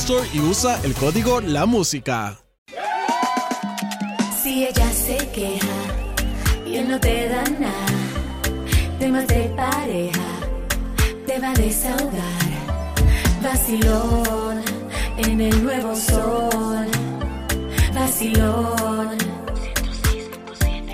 [0.00, 2.38] Store y usa el código La Música.
[4.42, 5.78] Si ella se queja
[6.66, 8.00] y él no te da nada,
[8.98, 10.28] temas de pareja,
[11.26, 12.50] te va a desahogar.
[13.42, 14.62] Vacilón
[15.18, 16.86] en el nuevo sol.
[17.94, 19.19] Vacilón.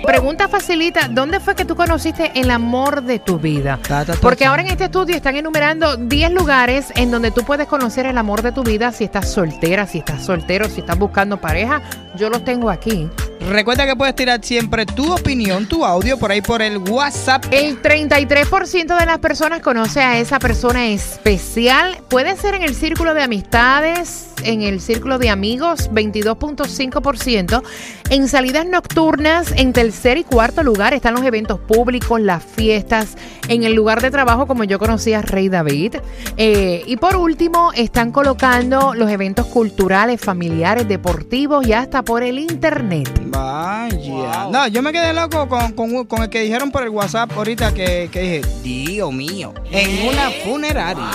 [0.07, 3.77] Pregunta facilita, ¿dónde fue que tú conociste el amor de tu vida?
[3.85, 7.43] Ta, ta, ta, Porque ahora en este estudio están enumerando 10 lugares en donde tú
[7.43, 10.97] puedes conocer el amor de tu vida si estás soltera, si estás soltero, si estás
[10.97, 11.81] buscando pareja.
[12.15, 13.09] Yo los tengo aquí.
[13.49, 17.43] Recuerda que puedes tirar siempre tu opinión, tu audio por ahí por el WhatsApp.
[17.51, 21.97] El 33% de las personas conoce a esa persona especial.
[22.09, 27.63] Puede ser en el círculo de amistades, en el círculo de amigos, 22.5%.
[28.09, 33.17] En salidas nocturnas, en tercer y cuarto lugar están los eventos públicos, las fiestas,
[33.47, 35.95] en el lugar de trabajo como yo conocí a Rey David.
[36.37, 42.39] Eh, y por último, están colocando los eventos culturales, familiares, deportivos y hasta por el
[42.39, 43.09] internet.
[43.25, 44.47] Vaya.
[44.51, 47.73] No, yo me quedé loco con, con- con el que dijeron por el WhatsApp ahorita
[47.73, 51.05] que, que dije, Dios mío, en una funeraria.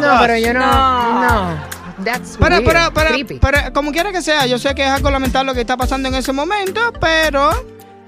[0.00, 0.60] No, pero yo no.
[0.60, 1.79] No.
[2.04, 3.38] That's Pero, weird, pero, pero, creepy.
[3.40, 6.08] pero, como quiera que sea, yo sé que es algo lamentable lo que está pasando
[6.08, 7.50] en ese momento, pero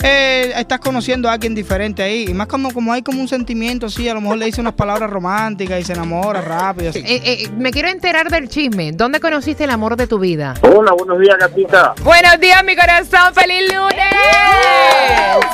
[0.03, 2.27] eh, estás conociendo a alguien diferente ahí.
[2.29, 4.75] Y más como, como hay como un sentimiento, sí, a lo mejor le dice unas
[4.75, 6.91] palabras románticas y se enamora rápido.
[6.91, 6.99] así.
[7.01, 8.93] Eh, eh, me quiero enterar del chisme.
[8.93, 10.55] ¿Dónde conociste el amor de tu vida?
[10.63, 11.95] Hola, buenos días, gatita.
[12.03, 13.35] Buenos días, mi corazón.
[13.35, 13.97] ¡Feliz lunes!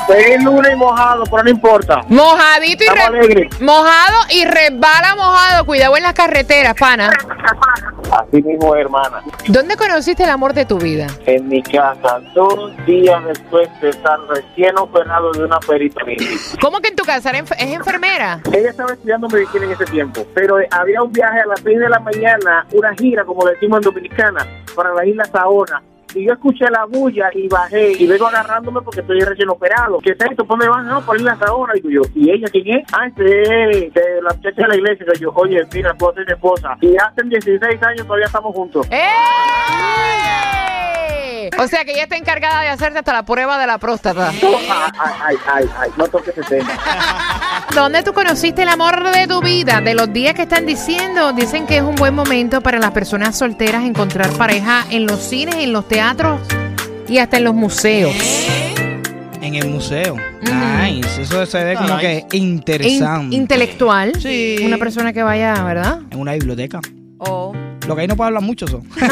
[0.07, 2.01] Feliz lunes y mojado, pero no importa.
[2.07, 3.61] Mojadito y Estamos re- alegres.
[3.61, 5.65] mojado y resbala mojado.
[5.65, 7.11] Cuidado en las carreteras, pana.
[8.11, 9.21] Así mismo, hermana.
[9.47, 11.07] ¿Dónde conociste el amor de tu vida?
[11.27, 16.57] En mi casa, dos días después de estar recién operado de una peritonitis.
[16.61, 18.41] ¿Cómo que en tu casa ¿Eres enf- es enfermera?
[18.53, 21.79] Ella estaba estudiando medicina en ese tiempo, pero eh, había un viaje a las 6
[21.79, 24.45] de la mañana, una gira, como decimos en Dominicana,
[24.75, 25.81] para la isla Saona.
[26.15, 29.99] Y yo escuché la bulla y bajé y vengo agarrándome porque estoy recién operado.
[29.99, 30.43] ¿Qué es esto?
[30.43, 30.87] ¿Por dónde van?
[30.87, 31.73] No, por Isla Saona.
[31.73, 32.87] Digo yo, ¿y ella quién es?
[32.91, 33.41] Ah, ese
[33.85, 35.05] es de la muchacha de la iglesia.
[35.19, 36.75] Yo, oye, mira, puedo ser esposa.
[36.81, 38.87] Y hace 16 años todavía estamos juntos.
[38.89, 39.05] ¡Eh!
[41.61, 44.31] O sea que ella está encargada de hacerte hasta la prueba de la próstata.
[45.21, 46.71] Ay, ay, ay, no toques ese tema.
[47.75, 49.81] ¿Dónde tú conociste el amor de tu vida?
[49.81, 53.37] De los días que están diciendo, dicen que es un buen momento para las personas
[53.37, 56.39] solteras encontrar pareja en los cines, en los teatros
[57.07, 58.13] y hasta en los museos.
[59.41, 60.15] En el museo.
[60.41, 61.21] Nice.
[61.23, 63.35] Eso se ve como que interesante.
[63.35, 64.13] In- intelectual.
[64.21, 64.57] Sí.
[64.63, 65.99] Una persona que vaya, ¿verdad?
[66.11, 66.79] en una biblioteca.
[67.19, 67.53] O
[67.89, 68.83] Lo que ahí no puedo hablar mucho son.
[68.87, 69.09] no, pero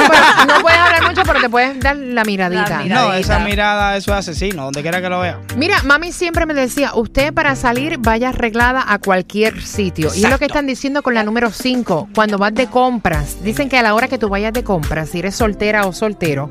[0.55, 2.83] no puedes hablar mucho, pero te puedes dar la miradita.
[2.83, 2.95] La.
[2.95, 5.39] No, esa mirada, eso es asesino, donde quiera que lo vea.
[5.55, 10.09] Mira, mami siempre me decía, usted para salir vaya arreglada a cualquier sitio.
[10.15, 13.43] Y es lo que están diciendo con la número 5, cuando vas de compras.
[13.43, 16.49] Dicen que a la hora que tú vayas de compras, si eres soltera o soltero,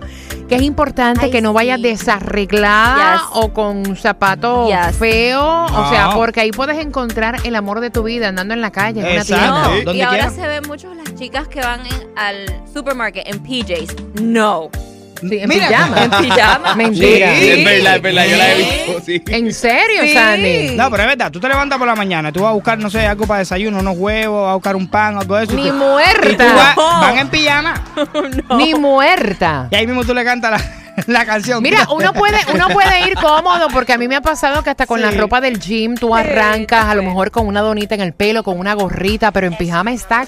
[0.48, 1.82] que es importante Ay, que no vayas sí.
[1.84, 3.22] desarreglada Yes.
[3.32, 4.96] o con zapatos Yes.
[4.96, 5.70] feos.
[5.70, 9.00] O sea, porque ahí puedes encontrar el amor de tu vida andando en la calle,
[9.00, 9.70] en una Exacto.
[9.70, 9.84] tienda.
[9.84, 9.92] No.
[9.92, 10.30] y ahora quiera.
[10.30, 14.20] se ven mucho las chicas que van en- al supermarket en PJs.
[14.22, 14.70] No.
[15.20, 16.04] Sí, en Mira, pijama.
[16.04, 16.74] En pijama.
[16.76, 17.34] Mentira.
[17.36, 17.48] Sí.
[17.50, 19.22] Es verdad, es verdad, yo la he visto, sí.
[19.28, 20.12] ¿En serio, Sí.
[20.12, 20.76] Sandy?
[20.76, 22.90] No, pero es verdad, tú te levantas por la mañana, tú vas a buscar, no
[22.90, 25.54] sé, algo para desayuno, unos huevos, vas a buscar un pan, algo de eso.
[25.54, 26.28] y Ni tú- muerta.
[26.28, 27.82] Y tú vas, van en pijama.
[28.58, 29.68] Ni muerta.
[29.70, 31.62] Y ahí mismo tú le cantas la, la canción.
[31.62, 34.84] Mira, uno puede, uno puede ir cómodo porque a mí me ha pasado que hasta
[34.84, 35.16] con la Sí.
[35.16, 38.58] ropa del gym tú arrancas, a lo mejor con una donita en el pelo, con
[38.58, 40.26] una gorrita, pero en pijama está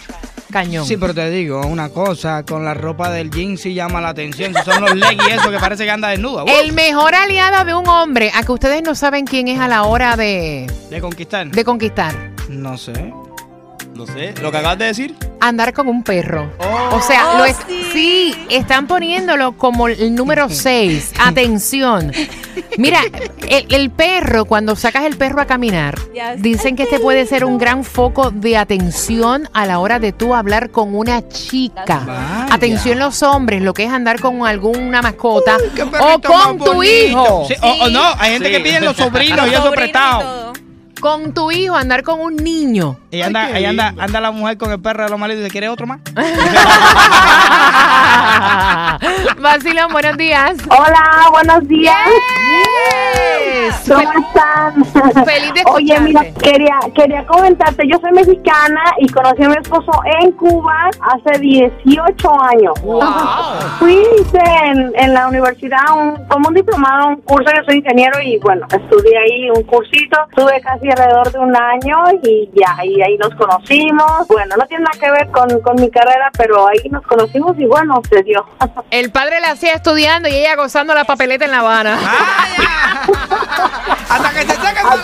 [0.50, 0.84] cañón.
[0.86, 4.54] Sí, pero te digo una cosa, con la ropa del jean sí llama la atención.
[4.54, 6.44] Si son los leggings y eso que parece que anda desnuda.
[6.44, 6.48] ¡uh!
[6.48, 9.84] El mejor aliado de un hombre, a que ustedes no saben quién es a la
[9.84, 11.48] hora de, De conquistar.
[11.50, 12.14] de conquistar.
[12.48, 13.12] No sé.
[13.98, 15.16] No sé, lo que acabas de decir.
[15.40, 16.52] Andar con un perro.
[16.92, 17.82] O sea, Oh, lo es, sí.
[17.92, 21.14] sí, están poniéndolo como el número 6.
[21.20, 22.12] Atención.
[22.76, 23.00] Mira,
[23.48, 26.40] el, el perro, cuando sacas el perro a caminar, Yes.
[26.42, 30.32] dicen que este puede ser un gran foco de atención a la hora de tú
[30.32, 31.84] hablar con una chica.
[32.06, 32.46] Vaya.
[32.54, 35.56] Atención los hombres, lo que es andar con alguna mascota
[36.00, 36.84] o con tu bonito.
[36.84, 37.46] hijo.
[37.48, 38.54] Sí, o, o no, hay gente Sí.
[38.54, 40.47] que pide los sobrinos y Los eso prestado.
[41.00, 42.98] Con tu hijo, andar con un niño.
[43.10, 45.52] Y anda, ahí anda, anda la mujer con el perro de los malitos y dice,
[45.52, 46.00] ¿quiere otro más?
[49.40, 50.56] Vacilón, buenos días.
[50.68, 51.96] Hola, buenos días.
[53.88, 55.24] ¿Cómo están?
[55.24, 56.50] Feliz de Oye, mira, escucharte.
[56.50, 62.42] quería, quería comentarte, yo soy mexicana y conocí a mi esposo en Cuba hace 18
[62.42, 62.74] años.
[63.78, 68.20] Fui hice en, en la universidad un, como un diplomado, un curso, yo soy ingeniero
[68.20, 73.00] y bueno, estudié ahí un cursito, tuve casi alrededor de un año y ya, y
[73.02, 74.26] ahí nos conocimos.
[74.28, 77.66] Bueno, no tiene nada que ver con, con mi carrera, pero ahí nos conocimos y
[77.66, 78.44] bueno, se dio.
[78.90, 81.98] El padre la hacía estudiando y ella gozando la papeleta en La Habana.
[84.08, 84.52] Hasta que se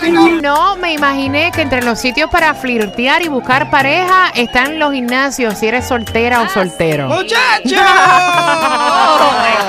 [0.05, 0.41] el mismo.
[0.41, 5.57] No, me imaginé que entre los sitios para flirtear y buscar pareja están los gimnasios,
[5.57, 7.07] si eres soltera o soltero.
[7.07, 7.75] ¡Muchacho!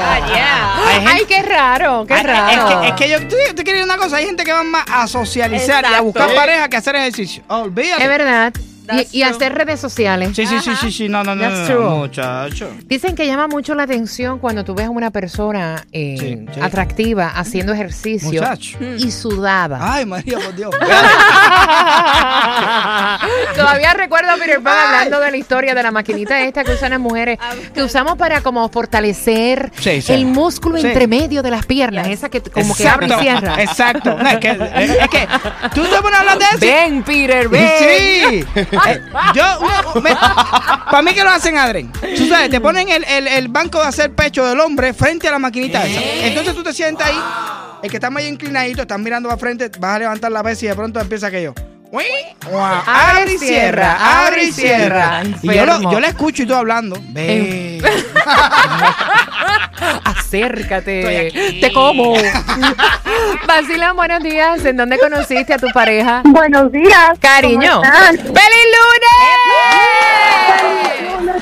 [0.08, 0.86] Ah, yeah.
[0.88, 2.50] Hay gente- Ay, qué raro, qué Ay, raro.
[2.50, 4.62] Es que, es que yo te, te quiero decir una cosa, hay gente que va
[4.62, 7.42] más a socializar y a buscar pareja que a hacer ejercicio.
[7.48, 8.02] Olvídate.
[8.02, 8.52] Es verdad.
[9.12, 10.30] Y, hacer redes sociales.
[10.34, 11.88] Sí, sí, sí, sí, sí, no, no, no, That's no, true.
[11.98, 12.70] muchacho.
[12.86, 16.60] Dicen que llama mucho la atención cuando tú ves a una persona eh, Sí, sí.
[16.60, 18.78] atractiva haciendo ejercicio Muchacho.
[18.98, 19.78] y sudada.
[19.80, 20.70] Ay, María, por Dios.
[23.56, 26.90] Todavía recuerdo a Peter Pan hablando de la historia de la maquinita esta que usan
[26.90, 27.38] las mujeres,
[27.74, 30.12] que usamos para como fortalecer Sí, sí.
[30.12, 30.86] el músculo Sí.
[30.86, 33.62] entre medio de las piernas, esa que como que abre y Exacto, cierra.
[33.62, 34.16] Exacto.
[34.18, 35.28] No, es, que, es, es que
[35.74, 36.58] tú te pones a hablar de eso.
[36.60, 37.68] Ven, Peter, ven.
[37.78, 38.44] Sí.
[38.88, 39.02] Eh,
[39.34, 39.44] yo,
[40.90, 41.90] para mí que lo hacen Adren.
[41.93, 45.32] Tú sabes, te ponen el, el, el banco de hacer pecho del hombre frente a
[45.32, 46.00] la maquinita esa.
[46.26, 47.19] Entonces tú te sientas ahí,
[47.82, 50.67] el que está medio inclinadito, estás mirando para frente, vas a levantar la vez y
[50.67, 51.55] de pronto empieza aquello.
[51.93, 52.05] Uy,
[52.50, 55.23] guau, Abre y cierra, abre y cierra.
[55.40, 56.99] Y yo, lo- yo la escucho y tú hablando.
[57.11, 57.81] Ve.
[60.05, 61.31] Acércate.
[61.61, 62.14] Te como.
[63.46, 64.64] Basila, buenos días.
[64.64, 66.23] ¿En dónde conociste a tu pareja?
[66.25, 67.19] Buenos días.
[67.20, 67.76] Cariño.
[67.76, 68.17] ¿Cómo están?
[68.17, 69.85] ¡Feliz lunes!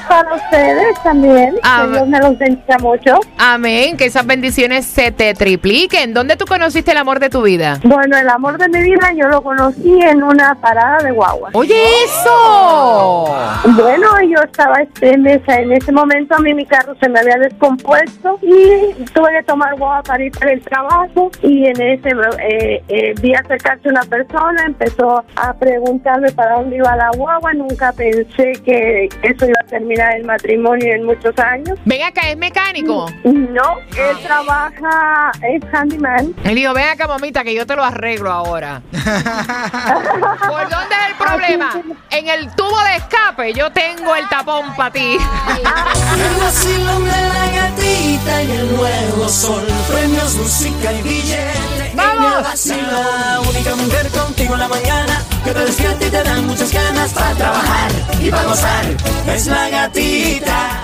[0.09, 1.55] Para ustedes también.
[1.63, 3.21] Ah, que Dios me los bendiga mucho.
[3.39, 3.97] Amén.
[3.97, 6.13] Que esas bendiciones se te tripliquen.
[6.15, 7.79] ¿Dónde tú conociste el amor de tu vida?
[7.85, 11.51] Bueno, el amor de mi vida yo lo conocí en una parada de guagua.
[11.53, 11.75] Oye,
[12.05, 13.35] eso.
[13.77, 17.21] Bueno, yo estaba este, en, esa- en ese momento a mí mi carro se me
[17.21, 22.09] había descompuesto y tuve que tomar guagua para ir para el trabajo y en ese
[22.41, 27.93] eh, eh, vi acercarse una persona, empezó a preguntarme para dónde iba la guagua, nunca
[27.93, 31.79] pensé que eso iba terminar el matrimonio en muchos años.
[31.85, 33.07] Ven acá, es mecánico.
[33.25, 36.35] No, él trabaja, es handyman.
[36.45, 38.83] Él dijo, ven acá, mamita, que yo te lo arreglo ahora.
[38.93, 41.83] ¿Por dónde es el problema?
[42.11, 45.17] En el tubo de escape yo tengo el tapón para ti.
[45.19, 49.65] El vacilón de la gatita y el nuevo sol.
[49.91, 51.93] Premios, música y billete.
[51.95, 52.33] ¡Vamos!
[52.33, 52.91] En el vacilón.
[52.91, 55.34] La única mujer contigo en la mañana.
[55.45, 58.85] Que te despierta y te dan muchas ganas para trabajar y para gozar.
[59.27, 60.84] Es la gatita.